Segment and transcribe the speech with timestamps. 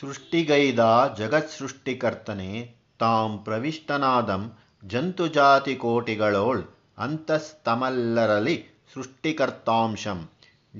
[0.00, 0.80] ಸೃಷ್ಟಿಗೈದ
[1.18, 6.62] ಜಗತ್ಸೃಷ್ಟಿಕರ್ತನೆ, ತಾಂ ಪ್ರವಿಷ್ಟನಾದಂ ಜಂತುಜಾತಿ ಕೋಟಿಗಳೋಳ್
[6.98, 8.56] ಅಂತಸ್ತಮಲ್ಲರಲಿ
[8.94, 10.30] ಸೃಷ್ಟಿಕರ್ತಾಂಶಂ.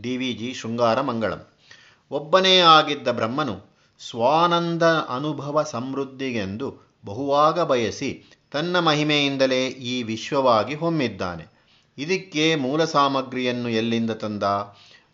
[0.00, 1.42] ಡಿ ವಿ ಜಿ ಶೃಂಗಾರ ಮಂಗಳಂ
[2.11, 3.56] ಒಬ್ಬನೇ ಆಗಿದ್ದ ಬ್ರಹ್ಮನು
[3.99, 6.69] ಸ್ವಾನಂದ ಅನುಭವ ಸಮೃದ್ಧಿಗೆಂದು
[7.04, 11.46] ಬಹುವಾಗ ಬಯಸಿ ತನ್ನ ಮಹಿಮೆಯಿಂದಲೇ ಈ ವಿಶ್ವವಾಗಿ ಹೊಮ್ಮಿದ್ದಾನೆ.
[11.99, 14.42] ಇದಕ್ಕೆ ಮೂಲ ಸಾಮಗ್ರಿಯನ್ನು ಎಲ್ಲಿಂದ ತಂದ?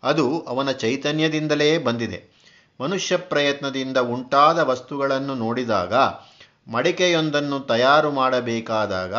[0.03, 2.40] ಅದು ಅವನ ಚೈತನ್ಯದಿಂದಲೇ ಬಂದಿದೆ.
[2.81, 5.93] ಮನುಷ್ಯ ಪ್ರಯತ್ನದಿಂದ ಉಂಟಾದ ವಸ್ತುಗಳನ್ನು ನೋಡಿದಾಗ,
[6.67, 9.15] ಮಡಿಕೆಯೊಂದನ್ನು ತಯಾರು ಮಾಡಬೇಕಾದಾಗ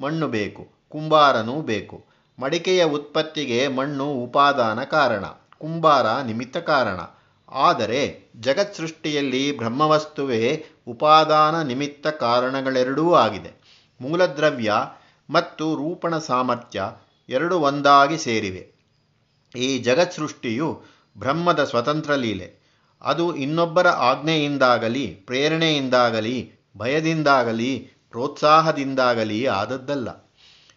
[0.00, 2.04] ಮಣ್ಣು ಬೇಕು, ಕುಂಬಾರನೂ ಬೇಕು.
[2.38, 5.24] ಮಡಿಕೆಯ ಉತ್ಪತ್ತಿಗೆ ಮಣ್ಣು ಉಪಾದಾನ ಕಾರಣ,
[5.58, 7.00] ಕುಂಬಾರ ನಿಮಿತ್ತ ಕಾರಣ.
[7.48, 13.50] ಆದರೆ ಜಗತ್ ಸೃಷ್ಟಿಯಲ್ಲಿ ಬ್ರಹ್ಮವಸ್ತುವೇ ಉಪಾದಾನ ನಿಮಿತ್ತ ಕಾರಣಗಳೆರಡೂ ಆಗಿದೆ.
[14.00, 14.72] ಮೂಲದ್ರವ್ಯ
[15.30, 16.82] ಮತ್ತು ರೂಪಣ ಸಾಮರ್ಥ್ಯ
[17.28, 18.80] ಎರಡು ಒಂದಾಗಿ ಸೇರಿವೆ.
[19.56, 20.82] ಈ ಜಗತ್ ಸೃಷ್ಟಿಯು
[21.18, 22.59] ಬ್ರಹ್ಮದ ಸ್ವತಂತ್ರ ಲೀಲೆ.
[23.02, 30.08] ಅದು ಇನ್ನೊಬ್ಬರ ಆಜ್ಞೆಯಿಂದಾಗಲಿ, ಪ್ರೇರಣೆಯಿಂದಾಗಲಿ, ಭಯದಿಂದಾಗಲಿ, ಪ್ರೋತ್ಸಾಹದಿಂದಾಗಲಿ ಆದದ್ದಲ್ಲ.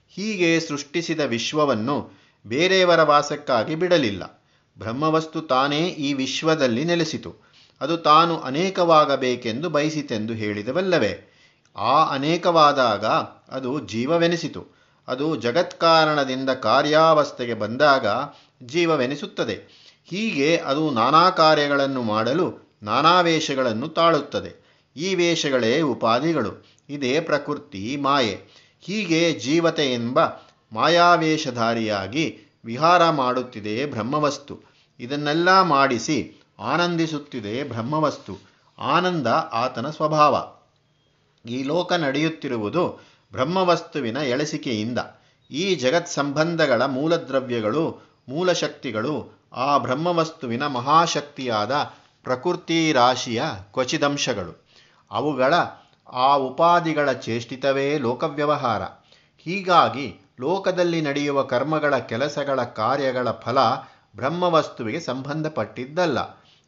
[0.10, 2.12] ಹೀಗೆ ಸೃಷ್ಟಿಸಿದ ವಿಶ್ವವನ್ನು
[2.48, 4.44] ಬೇರೆಯವರ ವಾಸಕ್ಕಾಗಿ ಬಿಡಲಿಲ್ಲ.
[4.78, 7.36] ಬ್ರಹ್ಮವಸ್ತು ತಾನೇ ಈ ವಿಶ್ವದಲ್ಲಿ ನೆಲೆಸಿತು.
[7.82, 11.34] ಅದು ತಾನು ಅನೇಕವಾಗಬೇಕೆಂದು ಬಯಸಿತೆಂದು ಹೇಳಿದವಲ್ಲವೇ?
[11.76, 13.06] ಆ ಅನೇಕವಾದಾಗ
[13.50, 14.68] ಅದು ಜೀವವೆನಿಸಿತು.
[15.08, 18.06] ಅದು ಜಗತ್ಕಾರಣದಿಂದ ಕಾರ್ಯಾವಸ್ಥೆಗೆ ಬಂದಾಗ
[18.64, 19.83] ಜೀವವೆನಿಸುತ್ತದೆ.
[20.06, 24.64] ಹೀಗೆ ಅದು ನಾನಾ ಕಾರ್ಯಗಳನ್ನು ಮಾಡಲು ನಾನಾ ವೇಷಗಳನ್ನು ತಾಳುತ್ತದೆ.
[24.96, 26.66] ಈ ವೇಷಗಳೇ ಉಪಾಧಿಗಳು.
[26.90, 28.42] ಇದೇ ಪ್ರಕೃತಿ ಮಾಯೆ.
[28.81, 30.20] ಹೀಗೆ ಜೀವತೆ ಎಂಬ
[30.72, 34.59] ಮಾಯಾವೇಷಧಾರಿಯಾಗಿ ವಿಹಾರ ಮಾಡುತ್ತಿದೆ ಬ್ರಹ್ಮವಸ್ತು.
[35.00, 38.38] ಇದನ್ನೆಲ್ಲ ಮಾಡಿಸಿ ಆನಂದಿಸುತ್ತಿದೆ ಬ್ರಹ್ಮವಸ್ತು.
[38.80, 40.56] ಆನಂದ ಆತನ ಸ್ವಭಾವ.
[41.50, 45.00] ಈ ಲೋಕ ನಡೆಯುತ್ತಿರುವುದು ಬ್ರಹ್ಮವಸ್ತುವಿನ ಎಳೆಸಿಕೆಯಿಂದ.
[45.52, 54.66] ಈ ಜಗತ್ ಸಂಬಂಧಗಳ ಮೂಲದ್ರವ್ಯಗಳು, ಮೂಲಶಕ್ತಿಗಳು ಆ ಬ್ರಹ್ಮವಸ್ತುವಿನ ಮಹಾಶಕ್ತಿಯಾದ ಪ್ರಕೃತಿ ರಾಶಿಯ ಕ್ವಚಿದಂಶಗಳು.
[55.12, 55.54] ಅವುಗಳ
[56.14, 58.81] ಆ ಉಪಾದಿಗಳ ಚೇಷ್ಟಿತವೇ ಲೋಕವ್ಯವಹಾರ.
[59.38, 63.58] ಹೀಗಾಗಿ ಲೋಕದಲ್ಲಿ ನಡೆಯುವ ಕರ್ಮಗಳ ಕೆಲಸಗಳ ಕಾರ್ಯಗಳ ಫಲ
[64.16, 66.18] ಬ್ರಹ್ಮವಸ್ತುವಿಗೆ ಸಂಬಂಧಪಟ್ಟಿದ್ದಲ್ಲ.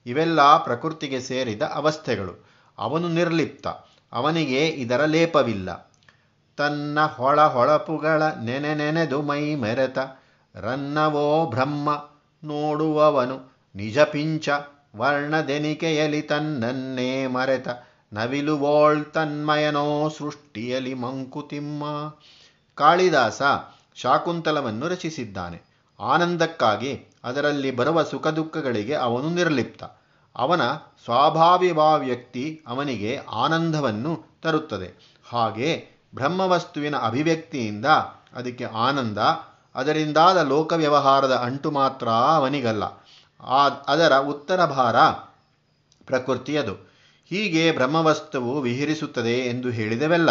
[0.06, 2.46] ಇವೆಲ್ಲ ಪ್ರಕೃತಿಗೆ ಸೇರಿದ ಅವಸ್ಥೆಗಳು.
[2.78, 3.68] ಅವನು ನಿರ್ಲಿಪ್ತ.
[4.14, 5.92] ಅವನಿಗೆ ಇದರ ಲೇಪವಿಲ್ಲ.
[6.58, 9.98] ತನ್ನ ಹೊಳ ಹೊಳಪುಗಳ ನೆನೆ ನೆನೆದು ಮೈ ಮೆರೆತ.
[10.56, 12.10] ರನ್ನವೋ ಬ್ರಹ್ಮ.
[12.46, 13.56] ನೋಡುವವನು.
[13.76, 14.50] ನಿಜ ಪಿಂಚ
[14.96, 17.68] ವರ್ಣದೆನಿಕೆಯಲಿ ತನ್ನನ್ನೇ ಮರೆತ
[18.14, 21.84] ನವಿಲುವೋಳ್ ತನ್ಮಯನೋ ಸೃಷ್ಟಿಯಲಿ ಮಂಕುತಿಮ್ಮ.
[22.76, 23.42] ಕಾಳಿದಾಸ
[23.96, 25.62] ಶಾಕುಂತಲವನ್ನು ರಚಿಸಿದ್ದಾನೆ.
[26.00, 29.84] ಆನಂದಕ್ಕಾಗಿ ಅದರಲ್ಲಿ ಬರುವ ಸುಖ ದುಃಖಗಳಿಗೆ ಅವನು ನಿರ್ಲಿಪ್ತ.
[30.36, 30.62] ಅವನ
[31.98, 35.20] ವ್ಯಕ್ತಿ ಅವನಿಗೆ ಆನಂದವನ್ನು ತರುತ್ತದೆ.
[35.30, 37.86] ಹಾಗೆ ಬ್ರಹ್ಮವಸ್ತುವಿನ ಅಭಿವ್ಯಕ್ತಿಯಿಂದ
[38.36, 39.18] ಅದಕ್ಕೆ ಆನಂದ
[39.76, 42.84] ಅದರಿಂದಾದ ಲೋಕ ವ್ಯವಹಾರದ ಅಂಟು ಮಾತ್ರ ಅವನಿಗಲ್ಲ.
[43.42, 44.96] ಆ, ಅದರ ಉತ್ತರ ಭಾರ
[46.06, 46.74] ಪ್ರಕೃತಿಯದು.
[47.30, 50.30] ಹೀಗೆ ಬ್ರಹ್ಮವಸ್ತುವು ವಿಹರಿಸುತ್ತದೆ ಎಂದು ಹೇಳಿದವೆಲ್ಲ.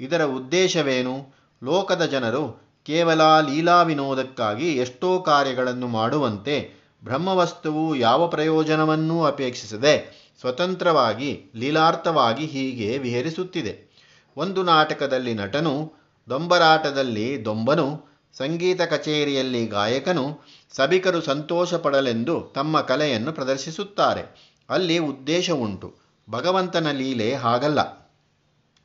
[0.00, 1.34] ಇದರ ಉದ್ದೇಶವೇನು?
[1.64, 6.70] ಲೋಕದ ಜನರು ಕೇವಲ ಲೀಲಾ ವಿನೋದಕ್ಕಾಗಿ ಎಷ್ಟೋ ಕಾರ್ಯಗಳನ್ನು ಮಾಡುವಂತೆ
[7.04, 13.92] ಬ್ರಹ್ಮವಸ್ತುವು ಯಾವ ಪ್ರಯೋಜನವನ್ನೂ ಅಪೇಕ್ಷಿಸದೆ ಸ್ವತಂತ್ರವಾಗಿ, ಲೀಲಾರ್ಥವಾಗಿ ಹೀಗೆ ವಿಹರಿಸುತ್ತಿದೆ.
[14.36, 15.92] ಒಂದು ನಾಟಕದಲ್ಲಿ ನಟನು,
[16.30, 20.40] ದೊಂಬರಾಟದಲ್ಲಿ ದೊಂಬನು ಸಂಗೀತ ಕಚೇರಿಯಲ್ಲಿ ಗಾಯಕನು
[20.72, 24.52] ಸಭಿಕರು ಸಂತೋಷ ಪಡಲೆಂದು ತಮ್ಮ ಕಲೆಯನ್ನು ಪ್ರದರ್ಶಿಸುತ್ತಾರೆ.
[24.70, 25.94] ಅಲ್ಲಿ ಉದ್ದೇಶ ಉಂಟು.
[26.30, 28.10] ಭಗವಂತನ ಲೀಲೆ ಹಾಗಲ್ಲ.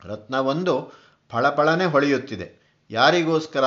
[0.04, 0.92] ರತ್ನವೊಂದು
[1.30, 2.78] ಫಳಫಳನೆ ಹೊಳೆಯುತ್ತಿದೆ.
[2.90, 3.64] ಯಾರಿಗೋಸ್ಕರ?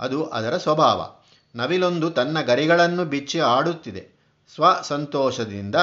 [0.00, 1.14] ಅದು ಅದರ ಸ್ವಭಾವ.
[1.56, 4.08] ನವಿಲೊಂದು ತನ್ನ ಗರಿಗಳನ್ನು ಬಿಚ್ಚಿ ಆಡುತ್ತಿದೆ.
[4.54, 5.74] ಸ್ವ ಸಂತೋಷದಿಂದ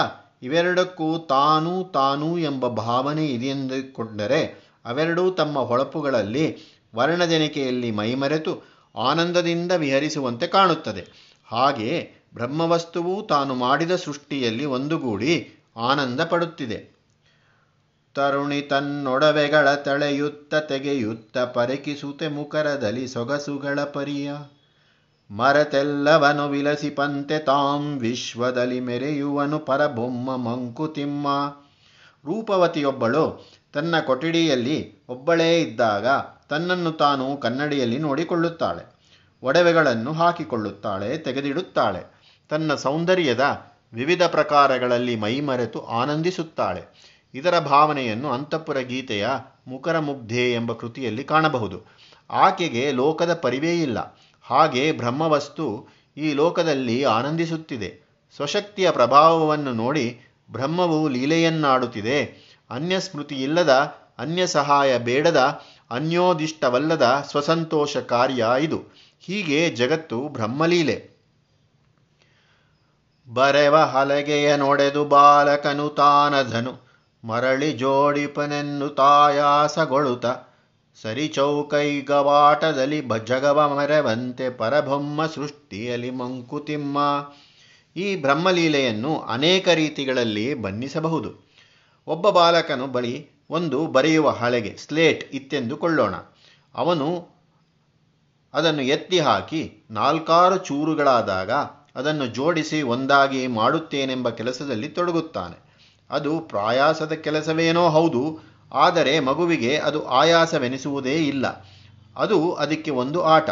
[0.44, 4.46] ಇವೆರಡಕ್ಕೂ ತಾನು ತಾನು ಎಂಬ ಭಾವನೆ ಇದೆಯೆಂದುಕೊಂಡರೆ
[4.86, 6.58] ಅವೆರಡೂ ತಮ್ಮ ಹೊಳಪುಗಳಲ್ಲಿ
[6.96, 11.08] ವರ್ಣಜನಿಕೆಯಲ್ಲಿ ಮೈಮರೆತು ಆನಂದದಿಂದ ವಿಹರಿಸುವಂತೆ ಕಾಣುತ್ತದೆ.
[11.46, 16.96] ಹಾಗೆ ಬ್ರಹ್ಮವಸ್ತುವು ತಾನು ಮಾಡಿದ ಸೃಷ್ಟಿಯಲ್ಲಿ ಒಂದುಗೂಡಿ ಆನಂದ ಪಡುತ್ತಿದೆ.
[18.14, 24.32] ತರುಣಿ ತನ್ನೊಡವೆಗಳ ತಳೆಯುತ್ತ ತೆಗೆಯುತ್ತ ಪರಕಿಸುತ್ತೆ ಮುಖರದಲ್ಲಿ ಸೊಗಸುಗಳ ಪರಿಯ.
[25.32, 31.28] ಮರತೆಲ್ಲವನು ವಿಲಸಿಪಂತೆ ತಾಂ ವಿಶ್ವದಲ್ಲಿ ಮೆರೆಯುವನು ಪರಬೊಮ್ಮ ಮಂಕುತಿಮ್ಮ.
[32.26, 36.08] ರೂಪವತಿಯೊಬ್ಬಳು ತನ್ನ ಕೊಠಡಿಯಲ್ಲಿ ಒಬ್ಬಳೇ ಇದ್ದಾಗ
[36.50, 38.95] ತನ್ನನ್ನು ತಾನು ಕನ್ನಡಿಯಲ್ಲಿ ನೋಡಿಕೊಳ್ಳುತ್ತಾಳೆ.
[39.46, 42.32] ಒಡವೆಗಳನ್ನು ಹಾಕಿಕೊಳ್ಳುತ್ತಾಳೆ, ತೆಗೆದಿಡುತ್ತಾಳೆ.
[42.50, 47.16] ತನ್ನ ಸೌಂದರ್ಯದ ವಿವಿಧ ಪ್ರಕಾರಗಳಲ್ಲಿ ಮೈಮರೆತು ಆನಂದಿಸುತ್ತಾಳೆ.
[47.34, 49.28] ಇದರ ಭಾವನೆಯನ್ನು ಅಂತಃಪುರ ಗೀತೆಯ
[49.68, 51.86] ಮುಖರ ಮುಗ್ಧೆ ಎಂಬ ಕೃತಿಯಲ್ಲಿ ಕಾಣಬಹುದು.
[52.30, 54.20] ಆಕೆಗೆ ಲೋಕದ ಪರಿವೇ ಇಲ್ಲ.
[54.42, 55.88] ಹಾಗೆ ಬ್ರಹ್ಮವಸ್ತು
[56.18, 58.06] ಈ ಲೋಕದಲ್ಲಿ ಆನಂದಿಸುತ್ತಿದೆ.
[58.36, 60.20] ಸ್ವಶಕ್ತಿಯ ಪ್ರಭಾವವನ್ನು ನೋಡಿ
[60.52, 62.24] ಬ್ರಹ್ಮವು ಲೀಲೆಯನ್ನಾಡುತ್ತಿದೆ.
[62.70, 65.62] ಅನ್ಯ ಸ್ಮೃತಿ ಇಲ್ಲದ ಅನ್ಯ ಸಹಾಯ ಬೇಡದ,
[65.92, 69.05] ಅನ್ಯೋದಿಷ್ಟವಲ್ಲದ ಸ್ವಸಂತೋಷ ಕಾರ್ಯ ಇದು.
[69.20, 71.10] ಹೀಗೆ ಜಗತ್ತು ಬ್ರಹ್ಮಲೀಲೆ.
[73.34, 76.86] ಬರೆವ ಹಲಗೆಯ ನೊಡೆದು ಬಾಲಕನು ತಾನಧನು,
[77.26, 80.26] ಮರಳಿ ಜೋಡಿಪನೆನ್ನು ತಾಯಾಸಗೊಳುತ
[81.02, 86.98] ಸರಿ ಚೌಕೈಗವಾಟದಲ್ಲಿ ಜಗವ ಮರೆವಂತೆ ಪರಬ್ರಹ್ಮ ಸೃಷ್ಟಿಯಲ್ಲಿ ಮಂಕುತಿಮ್ಮ.
[87.96, 91.52] ಈ ಬ್ರಹ್ಮಲೀಲೆಯನ್ನು ಅನೇಕ ರೀತಿಗಳಲ್ಲಿ ಬಣ್ಣಿಸಬಹುದು.
[92.08, 96.16] ಒಬ್ಬ ಬಾಲಕನು ಬಳಿ ಒಂದು ಬರೆಯುವ ಹಳೆಗೆ, ಸ್ಲೇಟ್ ಇತ್ತೆಂದುಕೊಳ್ಳೋಣ.
[96.76, 97.35] ಅವನು
[98.56, 101.52] ಅದನ್ನು ಎತ್ತಿ ಹಾಕಿ ನಾಲ್ಕಾರು ಚೂರುಗಳಾದಾಗ
[101.96, 105.66] ಅದನ್ನು ಜೋಡಿಸಿ ಒಂದಾಗಿ ಮಾಡುತ್ತೇನೆಂಬ ಕೆಲಸದಲ್ಲಿ ತೊಡಗುತ್ತಾನೆ.
[106.10, 108.40] ಅದು ಪ್ರಾಯಾಸದ ಕೆಲಸವೇನೋ ಹೌದು,
[108.74, 111.66] ಆದರೆ ಮಗುವಿಗೆ ಅದು ಆಯಾಸವೆನಿಸುವುದೇ ಇಲ್ಲ.
[112.16, 113.50] ಅದು ಅದಕ್ಕೆ ಒಂದು ಆಟ.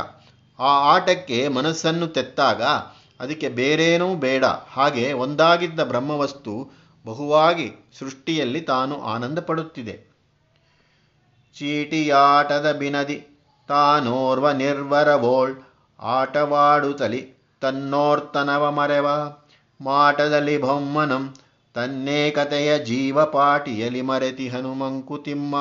[0.60, 2.64] ಆ ಆಟಕ್ಕೆ ಮನಸ್ಸನ್ನು ತೆತ್ತಾಗ
[3.20, 4.46] ಅದಕ್ಕೆ ಬೇರೇನೂ ಬೇಡ.
[4.46, 10.14] ಹಾಗೆ ಒಂದಾಗಿದ್ದ ಬ್ರಹ್ಮವಸ್ತು ಬಹುವಾಗಿ ಸೃಷ್ಟಿಯಲ್ಲಿ ತಾನು ಆನಂದ ಪಡುತ್ತಿದೆ
[11.56, 13.33] ಚೀಟಿಯಾಟದ ಬಿನದಿ.
[13.68, 15.54] ತಾನೋರ್ವ ನಿರ್ವರವೋಳ್
[16.00, 19.08] ಆಟವಾಡುತ್ತಲಿ ತನ್ನೋರ್ತನವ ಮರೆವ
[19.82, 21.36] ಮಾಟದಲ್ಲಿ ಬೊಮ್ಮನಂ
[21.74, 25.56] ತನ್ನೇಕತೆಯ ಜೀವಪಾಟಿಯಲಿ ಮರೆತಿ ಹನುಮಂಕುತಿಮ್ಮ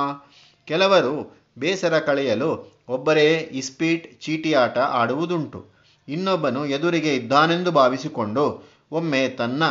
[0.65, 5.67] ಕೆಲವರು ಬೇಸರ ಕಳೆಯಲು ಒಬ್ಬರೇ ಇಸ್ಪೀಟ್ ಚೀಟಿಯಾಟ ಆಡುವುದುಂಟು.
[6.09, 9.63] ಇನ್ನೊಬ್ಬನು ಎದುರಿಗೆ ಇದ್ದಾನೆಂದು ಭಾವಿಸಿಕೊಂಡು ಒಮ್ಮೆ ತನ್ನ,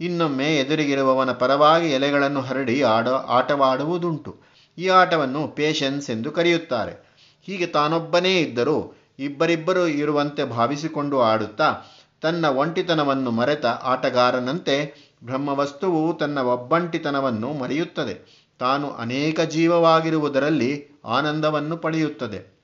[0.00, 4.36] ಇನ್ನೊಮ್ಮೆ ಎದುರಿಗಿರುವವನ ಪರವಾಗಿ ಎಲೆಗಳನ್ನು ಹರಡಿ ಆಡ, ಆಟವಾಡುವುದುಂಟು.
[4.78, 7.13] ಈ ಆಟವನ್ನು ಪೇಷನ್ಸ್ ಎಂದು ಕರೆಯುತ್ತಾರೆ.
[7.44, 11.74] ಹೀಗೆ ತಾನೊಬ್ಬನೇ ಇದ್ದರೂ ಇಬ್ಬರಿಬ್ಬರು ಇರುವಂತೆ ಭಾವಿಸಿಕೊಂಡು ಆಡುತ್ತಾ
[12.20, 18.44] ತನ್ನ ಒಂಟಿತನವನ್ನು ಮರೆತ ಆಟಗಾರನಂತೆ ಬ್ರಹ್ಮವಸ್ತುವು ತನ್ನ ಒಬ್ಬಂಟಿತನವನ್ನು ಮರೆಯುತ್ತದೆ.
[18.58, 22.54] ತಾನು ಅನೇಕ ಜೀವವಾಗಿರುವುದರಲ್ಲಿ ಆನಂದವನ್ನು ಪಡೆಯುತ್ತದೆ.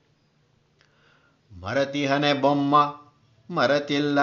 [1.59, 2.95] ಮರತಿಹನೆ ಬೊಮ್ಮ,
[3.53, 4.19] ಮರತಿಲ್ಲ,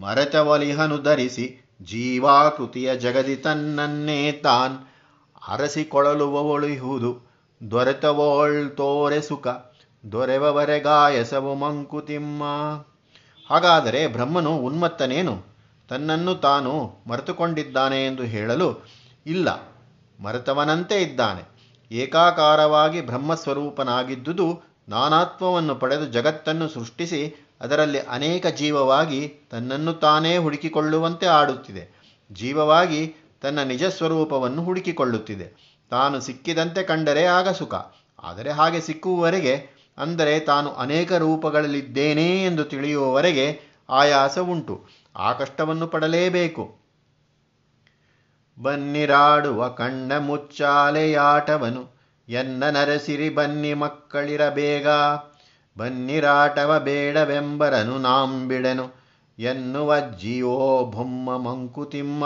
[0.00, 4.78] ಮರೆತವಲಿಹನು ಧರಿಸಿ ಜೀವಾಕೃತಿಯ ಜಗದಿ ತನ್ನನ್ನೇ ತಾನ್
[5.48, 7.25] ಅರಸಿಕೊಳ್ಳಲುವವೊಳಿಹುದು
[7.70, 9.46] ದೊರೆತವೋಳ್ ತೋರೆ ಸುಖ
[10.12, 12.42] ದೊರೆವವರೆಗಾಯಸವು ಮಂಕುತಿಮ್ಮ
[13.50, 15.42] ಹಾಗಾದರೆ ಬ್ರಹ್ಮನು ಉನ್ಮತ್ತನೇನು?
[15.88, 18.84] ತನ್ನನ್ನು ತಾನು ಮರೆತುಕೊಂಡಿದ್ದಾನೆ ಎಂದು ಹೇಳಲು
[19.26, 19.48] ಇಲ್ಲ.
[20.20, 21.42] ಮರೆತವನಂತೆ ಇದ್ದಾನೆ.
[21.92, 31.84] ಏಕಾಕಾರವಾಗಿ ಬ್ರಹ್ಮಸ್ವರೂಪನಾಗಿದ್ದುದು ನಾನಾತ್ವವನ್ನು ಪಡೆದು ಜಗತ್ತನ್ನು ಸೃಷ್ಟಿಸಿ ಅದರಲ್ಲಿ ಅನೇಕ ಜೀವವಾಗಿ ತನ್ನನ್ನು ತಾನೇ ಹುಡುಕಿಕೊಳ್ಳುವಂತೆ ಆಡುತ್ತಿದೆ.
[32.32, 35.75] ಜೀವವಾಗಿ ತನ್ನ ನಿಜ ಸ್ವರೂಪವನ್ನು ಹುಡುಕಿಕೊಳ್ಳುತ್ತಿದೆ.
[35.90, 37.74] ತಾನು ಸಿಕ್ಕಿದಂತೆ ಕಂಡರೆ ಆಗ ಸುಖ.
[38.22, 43.60] ಆದರೆ ಹಾಗೆ ಸಿಕ್ಕುವವರೆಗೆ, ಅಂದರೆ ತಾನು ಅನೇಕ ರೂಪಗಳಲ್ಲಿದ್ದೇನೆ ಎಂದು ತಿಳಿಯುವವರೆಗೆ
[43.90, 44.86] ಆಯಾಸ ಉಂಟು
[45.16, 46.76] ಆ ಕಷ್ಟವನ್ನು ಪಡಲೇಬೇಕು.
[48.58, 51.96] ಬನ್ನಿರಾಡುವ ಕಣ್ಣ ಮುಚ್ಚಾಲೆಯಾಟವನು.
[52.28, 54.88] ಎನ್ನ ನರಸಿರಿ ಬನ್ನಿ ಮಕ್ಕಳಿರ ಬೇಗ.
[55.78, 59.06] ಬನ್ನಿರಾಟವ ಬೇಡವೆಂಬರನು ನಾಂಬಿಡೆನು
[59.38, 62.24] ಎನ್ನುವ ಅಜ್ಜಿಯೋ ಬೊಮ್ಮ ಮಂಕುತಿಮ್ಮ.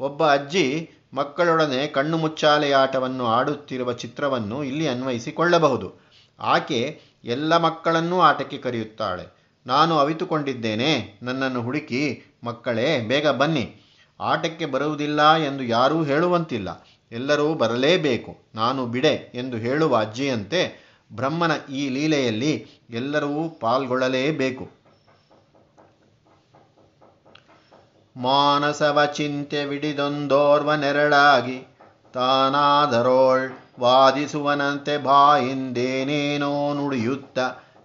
[0.00, 6.00] ಒಬ್ಬ ಅಜ್ಜಿ ಮಕ್ಕಳೊಡನೆ ಕಣ್ಣು ಮುಚ್ಚಾಲೆಯಾಟವನ್ನು ಆಡುತ್ತಿರುವ ಚಿತ್ರವನ್ನು ಇಲ್ಲಿ ಅನ್ವಯಿಸಿಕೊಳ್ಳಬಹುದು.
[6.40, 9.42] ಆಕೆ ಎಲ್ಲ ಮಕ್ಕಳನ್ನೂ ಆಟಕ್ಕೆ ಕರೆಯುತ್ತಾಳೆ.
[9.66, 11.18] ನಾನು ಅವಿತುಕೊಂಡಿದ್ದೇನೆ.
[11.22, 13.76] ನನ್ನನ್ನು ಹುಡುಕಿ ಮಕ್ಕಳೇ, ಬೇಗ ಬನ್ನಿ.
[14.20, 16.86] ಆಟಕ್ಕೆ ಬರುವುದಿಲ್ಲ ಎಂದು ಯಾರೂ ಹೇಳುವಂತಿಲ್ಲ.
[17.12, 18.38] ಎಲ್ಲರೂ ಬರಲೇಬೇಕು.
[18.54, 24.81] ನಾನು ಬಿಡೆ ಎಂದು ಹೇಳುವ ಅಜ್ಜಿಯಂತೆ ಬ್ರಹ್ಮನ ಈ ಲೀಲೆಯಲ್ಲಿ ಎಲ್ಲರೂ ಪಾಲ್ಗೊಳ್ಳಲೇಬೇಕು.
[28.16, 31.58] ಮಾನಸವ ಚಿಂತೆ ವಿಡಿದೊಂದೋರ್ವ ನೆರಳಾಗಿ
[32.12, 37.38] ತಾನಾದರೋಳ್ ವಾದಿಸುವನಂತೆ ಬಾಯಿಂದೇನೇನೋ ನುಡಿಯುತ್ತ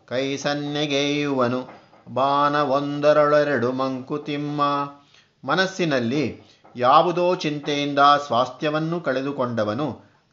[0.06, 1.59] ಕೈ ಸನ್ನೆಗೆಯುವನು
[2.13, 4.62] ಬಾಣವೊಂದರೊಳೆರಡು ಮಂಕುತಿಮ್ಮ.
[5.44, 6.25] ಮನಸ್ಸಿನಲ್ಲಿ
[6.75, 9.87] ಯಾವುದೋ ಚಿಂತೆಯಿಂದ ಸ್ವಾಸ್ಥ್ಯವನ್ನು ಕಳೆದುಕೊಂಡವನು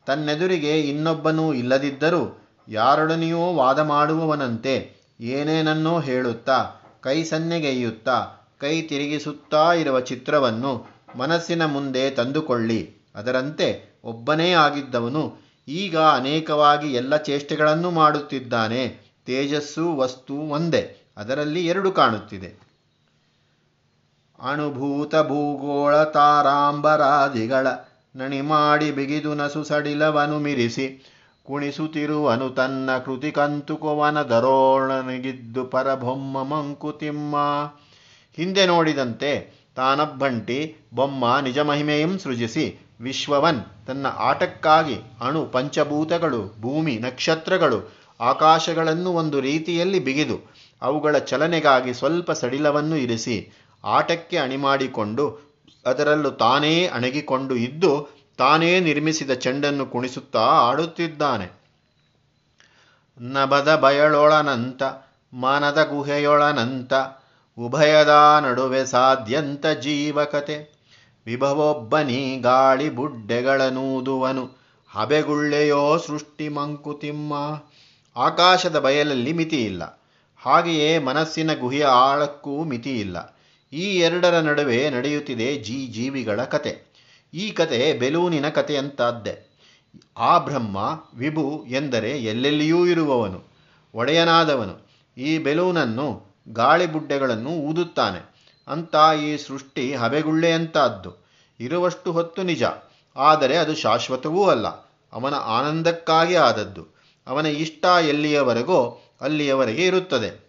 [0.07, 2.23] ತನ್ನೆದುರಿಗೆ ಇನ್ನೊಬ್ಬನೂ ಇಲ್ಲದಿದ್ದರೂ
[2.68, 4.75] ಯಾರೊಡನೆಯೋ ವಾದ ಮಾಡುವವನಂತೆ
[5.21, 6.59] ಏನೇನನ್ನೋ ಹೇಳುತ್ತಾ
[7.00, 10.87] ಕೈ ಸನ್ನೆಗೆಯುತ್ತಾ ಕೈ ತಿರುಗಿಸುತ್ತಾ ಇರುವ ಚಿತ್ರವನ್ನು
[11.18, 12.94] ಮನಸ್ಸಿನ ಮುಂದೆ ತಂದುಕೊಳ್ಳಿ.
[13.14, 15.37] ಅದರಂತೆ ಒಬ್ಬನೇ ಆಗಿದ್ದವನು
[15.68, 18.83] ಈಗ ಅನೇಕವಾಗಿ ಎಲ್ಲ ಚೇಷ್ಟೆಗಳನ್ನು ಮಾಡುತ್ತಿದ್ದಾನೆ.
[19.26, 22.50] ತೇಜಸ್ಸು ವಸ್ತು ಒಂದೇ, ಅದರಲ್ಲಿ ಎರಡು ಕಾಣುತ್ತಿದೆ.
[24.38, 27.66] ಅಣುಭೂತ ಭೂಗೋಳ ತಾರಾಂಬರಾದಿಗಳ
[28.16, 30.87] ನಣಿ ಮಾಡಿ ಬಿಗಿದು ನಸು ಸಡಿಲವನು ಮಿರಿಸಿ,
[31.44, 33.35] ಕುಣಿಸುತ್ತಿರುವನು ತನ್ನ ಕೃತಿ
[34.28, 37.37] ದರೋಣನಿಗಿದ್ದು ಪರಬೊಮ್ಮ ಮಂಕುತಿಮ್ಮ.
[38.37, 39.31] ಹಿಂದೆ ನೋಡಿದಂತೆ
[39.76, 40.59] ತಾನಬ್ಬಂಟಿ
[40.95, 42.64] ಬೊಮ್ಮ ನಿಜ ಮಹಿಮೆಯಂ ಸೃಜಿಸಿ
[43.00, 47.79] ವಿಶ್ವವನ್ ತನ್ನ ಆಟಕ್ಕಾಗಿ ಅಣು ಪಂಚಭೂತಗಳು, ಭೂಮಿ, ನಕ್ಷತ್ರಗಳು,
[48.21, 50.37] ಆಕಾಶಗಳನ್ನು ಒಂದು ರೀತಿಯಲ್ಲಿ ಬಿಗಿದು
[50.83, 53.37] ಅವುಗಳ ಚಲನೆಗಾಗಿ ಸ್ವಲ್ಪ ಸಡಿಲವನ್ನು ಇರಿಸಿ
[53.85, 55.25] ಆಟಕ್ಕೆ ಅಣಿಮಾಡಿಕೊಂಡು
[55.87, 57.93] ಅದರಲ್ಲೂ ತಾನೇ ಅಣಗಿಕೊಂಡು ಇದ್ದು
[58.38, 61.47] ತಾನೇ ನಿರ್ಮಿಸಿದ ಚೆಂಡನ್ನು ಕುಣಿಸುತ್ತಾ ಆಡುತ್ತಿದ್ದಾನೆ.
[63.21, 64.83] ನಬದ ಬಯಳೊಳನಂತ,
[65.33, 66.93] ಮನದ ಗುಹೆಯೊಳನಂತ
[67.58, 70.75] ಉಭಯದ ನಡುವೆ ಸಾಧ್ಯಂತ ಜೀವಕತೆ.
[71.26, 74.64] ವಿಭವೊಬ್ಬನಿ ಗಾಳಿ ಬುಡ್ಡೆಗಳನೂದುವನು.
[74.90, 77.62] ಹಬೆಗುಳ್ಳೆಯೋ ಸೃಷ್ಟಿ ಮಂಕುತಿಮ್ಮ.
[78.16, 80.00] ಆಕಾಶದ ಬಯಲಲ್ಲಿ ಮಿತಿಯಿಲ್ಲ.
[80.37, 83.38] ಹಾಗೆಯೇ ಮನಸ್ಸಿನ ಗುಹೆಯ ಆಳಕ್ಕೂ ಮಿತಿಯಿಲ್ಲ.
[83.73, 86.94] ಈ ಎರಡರ ನಡುವೆ ನಡೆಯುತ್ತಿದೆ ಜೀ ಜೀವಿಗಳ ಕತೆ.
[87.34, 89.54] ಈ ಕತೆ ಬೆಲೂನಿನ ಕಥೆಯಂತಾದ್ದೆ
[90.16, 90.76] ಆ ಬ್ರಹ್ಮ,
[91.14, 93.44] ವಿಭು ಎಂದರೆ ಎಲ್ಲೆಲ್ಲಿಯೂ ಇರುವವನು,
[93.94, 94.87] ಒಡೆಯನಾದವನು.
[95.18, 98.34] ಈ ಬೆಲೂನನ್ನು ಗಾಳಿಬುಡ್ಡೆಗಳನ್ನು ಊದುತ್ತಾನೆ.
[98.68, 101.24] ಅಂತ ಈ ಸೃಷ್ಟಿ ಹಬೆಗುಳ್ಳೆಯಂತಾದ್ದು
[101.60, 102.62] ಇರುವಷ್ಟು ಹೊತ್ತು ನಿಜ.
[103.16, 104.66] ಆದರೆ ಅದು ಶಾಶ್ವತವೂ ಅಲ್ಲ.
[105.12, 106.94] ಅವನ ಆನಂದಕ್ಕಾಗಿ ಆದದ್ದು.
[107.26, 110.44] ಅವನ ಇಷ್ಟ ಎಲ್ಲಿಯವರೆಗೋ ಅಲ್ಲಿಯವರೆಗೆ ಇರುತ್ತದೆ.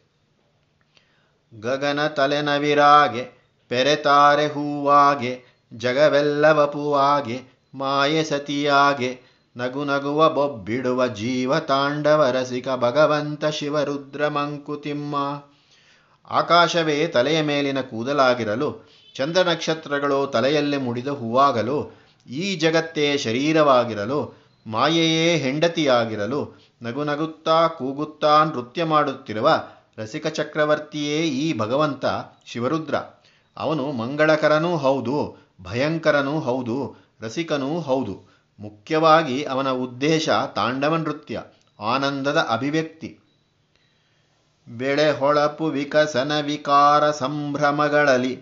[1.61, 7.41] ಗಗನ ತಲೆನವಿರಾಗೆ ಪೆರೆತಾರೆ ಹೂವಾಗೆ ಜಗವೆಲ್ಲವಪುವಾಗೆ
[7.75, 9.21] ಮಾಯೆ ಸತಿಯಾಗೆ,
[9.57, 15.15] ನಗು ನಗುವ ಬೊಬ್ಬಿಡುವ ಜೀವ ತಾಂಡವ ರಸಿಕ ಭಗವಂತ ಶಿವರುದ್ರ ಮಂಕುತಿಮ್ಮ
[16.29, 21.91] ಆಕಾಶವೇ ತಲೆಯ ಮೇಲಿನ ಕೂದಲಾಗಿರಲು ಚಂದ್ರ ನಕ್ಷತ್ರಗಳು ತಲೆಯಲ್ಲಿ ಮುಡಿದ ಹೂವಾಗಲು,
[22.29, 29.63] ಈ ಜಗತ್ತೇ ಶರೀರವಾಗಿರಲು, ಮಾಯೆಯೇ ಹೆಂಡತಿಯಾಗಿರಲು ನಗು ನಗುತ್ತಾ ಕೂಗುತ್ತಾ ನೃತ್ಯ ಮಾಡುತ್ತಿರುವ
[29.97, 32.05] ರಸಿಕ ಚಕ್ರವರ್ತಿಯೇ ಈ ಭಗವಂತ
[32.45, 32.95] ಶಿವರುದ್ರ.
[33.57, 38.35] ಅವನು ಮಂಗಳಕರನೂ ಹೌದು, ಭಯಂಕರನೂ ಹೌದು, ರಸಿಕನೂ ಹೌದು.
[38.59, 41.41] ಮುಖ್ಯವಾಗಿ ಅವನ ಉದ್ದೇಶ ತಾಂಡವ ನೃತ್ಯ,
[41.79, 43.19] ಆನಂದದ ಅಭಿವ್ಯಕ್ತಿ.
[44.67, 48.39] ಬೆಳೆ ಹೊಳಪು ವಿಕಸನ ವಿಕಾರ ಸಂಭ್ರಮಗಳಲ್ಲಿ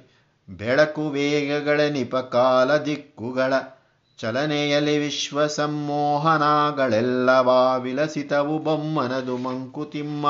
[0.50, 3.53] ಬೆಳಕು ವೇಗಗಳ ನಿಪಕಾಲ ದಿಕ್ಕುಗಳ
[4.18, 10.27] ಚಲನೆಯಲ್ಲಿ ವಿಶ್ವ ಸಂಮೋಹನಗಳೆಲ್ಲವಾ ವಿಲಸಿತವು ಬೊಮ್ಮನದು ಮಂಕುತಿಮ್ಮ.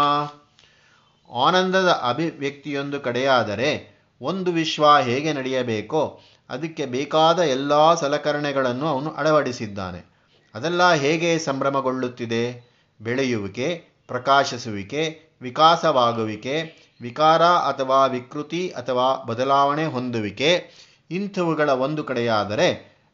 [1.31, 10.13] ಆನಂದದ ಅಭಿವ್ಯಕ್ತಿಯೊಂದು ಕಡೆಯಾದರೆ ಒಂದು ವಿಶ್ವ ಹೇಗೆ ನಡೆಯಬೇಕೋ ಅದಕ್ಕೆ ಬೇಕಾದ ಎಲ್ಲ ಸಲಕರಣೆಗಳನ್ನು ಅವನು ಅಳವಡಿಸಿದ್ದಾನೆ.
[10.55, 12.73] ಅದೆಲ್ಲ ಹೇಗೆ ಸಂಭ್ರಮಗೊಳ್ಳುತ್ತಿದೆ?
[13.01, 16.55] ಬೆಳೆಯುವಿಕೆ, ಪ್ರಕಾಶಿಸುವಿಕೆ ವಿಕಾಸವಾಗುವಿಕೆ,
[17.01, 20.51] ವಿಕಾರ ಅಥವಾ ವಿಕೃತಿ ಅಥವಾ ಬದಲಾವಣೆ ಹೊಂದುವಿಕೆ,
[21.11, 22.67] ಇಂಥವುಗಳ ಒಂದು ಕಡೆಯಾದರೆ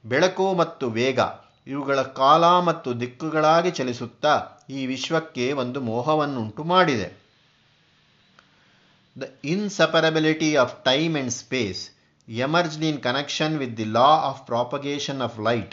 [0.06, 1.20] ಬೆಳಕು ಮತ್ತು ವೇಗ,
[1.68, 4.34] ಇವುಗಳ ಕಾಲ ಮತ್ತು ದಿಕ್ಕುಗಳಾಗಿ ಚಲಿಸುತ್ತಾ
[4.70, 7.08] ಈ ವಿಶ್ವಕ್ಕೆ ಒಂದು ಮೋಹವನ್ನುಂಟು ಮಾಡಿದೆ
[9.20, 11.84] the inseparability of time and space
[12.28, 15.72] emerged in connection with the law of propagation of light.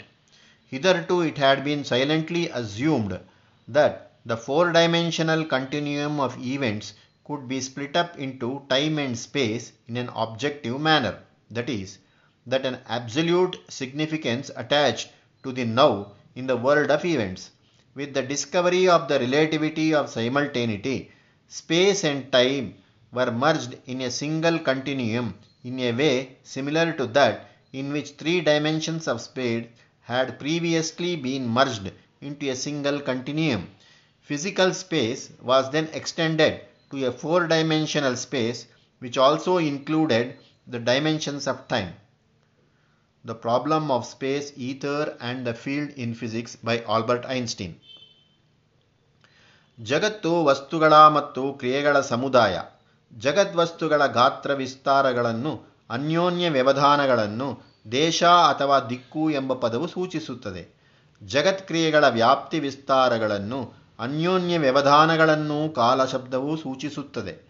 [0.71, 3.19] Hitherto it had been silently assumed
[3.67, 6.93] that the four dimensional continuum of events
[7.23, 11.17] could be split up into time and space in an objective manner,
[11.49, 11.97] that is,
[12.45, 15.07] that an absolute significance attached
[15.43, 17.51] to the now in the world of events.
[17.95, 21.09] With the discovery of the relativity of simultaneity,
[21.47, 22.75] space and time
[23.13, 28.41] were merged in a single continuum in a way similar to that in which three
[28.41, 29.67] dimensions of space
[30.01, 33.69] had previously been merged into a single continuum.
[34.29, 38.67] Physical space was then extended to a four dimensional space
[38.99, 40.35] which also included
[40.67, 41.93] the dimensions of time.
[43.25, 47.73] The problem of space, ether, and the field in physics by Albert Einstein.
[49.79, 52.55] ಜಗತ್ತು ವಸ್ತುಗಳ ಮತ್ತು ಕ್ರಿಯೆಗಳ ಸಮುದಾಯ
[53.17, 55.51] ಜಗದ್ವಸ್ತುಗಳ ಗಾತ್ರ ವಿಸ್ತಾರಗಳನ್ನು
[55.89, 60.63] ಅನ್ಯೋನ್ಯ ವ್ಯವಧಾನಗಳನ್ನು ದೇಶ ಅಥವಾ ದಿಕ್ಕು ಎಂಬ ಪದವು ಸೂಚಿಸುತ್ತದೆ
[61.23, 67.47] ಜಗತ್ಕ್ರಿಯೆಗಳ ವ್ಯಾಪ್ತಿ ವಿಸ್ತಾರಗಳನ್ನು ಅನ್ಯೋನ್ಯ ವ್ಯವಧಾನಗಳನ್ನು ಕಾಲಶಬ್ದವು ಸೂಚಿಸುತ್ತದೆ.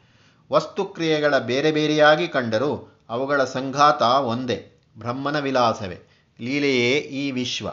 [0.51, 5.97] ವಸ್ತುಕ್ರಿಯೆಗಳ ಬೇರೆ ಬೇರೆಯಾಗಿ ಕಂಡರೂ ಅವುಗಳ ಸಂಘಾತ ಒಂದೇ, ಬ್ರಹ್ಮನ ವಿಲಾಸವೇ,
[6.41, 7.67] ಲೀಲೆಯೇ ಈ ವಿಶ್ವ.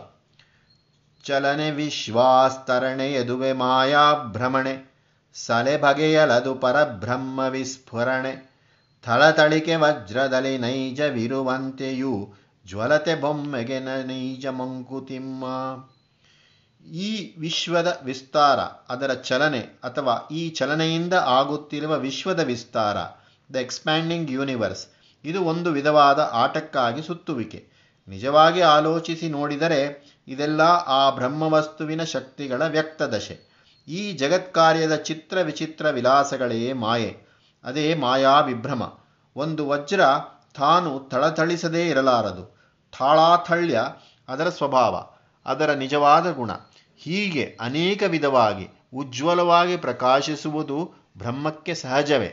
[1.25, 4.95] ಚಲನೆ ವಿಶ್ವಾಸ್ತರಣೆ ಯದುವೆ ಮಾಯಾಭ್ರಮಣೆ
[5.35, 8.55] ಸಲೆ ಬಗೆಯಲದು ಪರಬ್ರಹ್ಮ ವಿಸ್ಫುರಣೆ.
[9.03, 12.35] ಥಳತಳಿಕೆ ವಜ್ರದಲ್ಲಿ ನೈಜವಿರುವಂತೆಯೂ
[12.67, 15.45] ಜ್ವಲತೆ ಬೊಮ್ಮೆಗೆ ನೈಜ ಮಂಕುತಿಮ್ಮ.
[16.85, 22.97] ಈ ವಿಶ್ವದ ವಿಸ್ತಾರ, ಅದರ ಚಲನೆ ಅಥವಾ ಈ ಚಲನೆಯಿಂದ ಆಗುತ್ತಿರುವ ವಿಶ್ವದ ವಿಸ್ತಾರ,
[23.53, 24.87] ದ ಎಕ್ಸ್ಪ್ಯಾಂಡಿಂಗ್ ಯೂನಿವರ್ಸ್,
[25.25, 27.65] ಇದು ಒಂದು ವಿಧವಾದ ಆಟಕ್ಕಾಗಿ ಸುತ್ತುವಿಕೆ.
[28.09, 29.81] ನಿಜವಾಗಿ ಆಲೋಚಿಸಿ ನೋಡಿದರೆ,
[30.29, 33.55] ಇದೆಲ್ಲ ಆ ಬ್ರಹ್ಮವಸ್ತುವಿನ ಶಕ್ತಿಗಳ ವ್ಯಕ್ತದಶೆ.
[33.89, 37.17] ಈ ಜಗತ್ಕಾರ್ಯದ ಚಿತ್ರ ವಿಚಿತ್ರ ವಿಲಾಸಗಳೇ ಮಾಯೆ,
[37.65, 38.83] ಅದೇ ಮಾಯಾ ವಿಭ್ರಮ
[39.37, 40.01] ಒಂದು ವಜ್ರ
[40.57, 42.57] ತಾನು ಥಳಥಳಿಸದೇ ಇರಲಾರದು.
[42.93, 43.83] ಥಾಳಾಥಳ್ಯ
[44.29, 45.05] ಅದರ ಸ್ವಭಾವ,
[45.47, 46.51] ಅದರ ನಿಜವಾದ ಗುಣ.
[46.97, 52.27] ಹೀಗೆ ಅನೇಕ ವಿಧವಾಗಿ ಉಜ್ವಲವಾಗಿ ಪ್ರಕಾಶಿಸುವುದು ಬ್ರಹ್ಮಕ್ಕೆ ಸಹಜವೇ.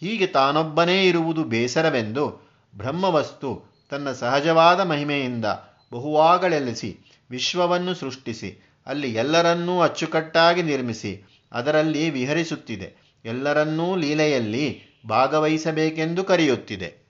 [0.00, 5.44] ಹೀಗೆ ತಾನೊಬ್ಬನೇ ಇರುವುದು ಬೇಸರವೆಂದು ಬ್ರಹ್ಮವಸ್ತು ತನ್ನ ಸಹಜವಾದ ಮಹಿಮೆಯಿಂದ
[5.92, 6.98] ಬಹುವಾಗಳೆಲಿಸಿ
[7.30, 13.20] ವಿಶ್ವವನ್ನು ಸೃಷ್ಟಿಸಿ, ಅಲ್ಲಿ ಎಲ್ಲರನ್ನೂ ಅಚ್ಚುಕಟ್ಟಾಗಿ ನಿರ್ಮಿಸಿ, ಅದರಲ್ಲಿ ವಿಹರಿಸುತ್ತಿದೆ.
[13.24, 17.03] ಎಲ್ಲರನ್ನೂ ಲೀಲೆಯಲ್ಲಿ ಭಾಗವಹಿಸಬೇಕೆಂದು ಕರೆಯುತ್ತಿದೆ.